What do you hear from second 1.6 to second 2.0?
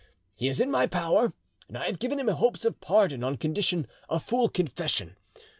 and I have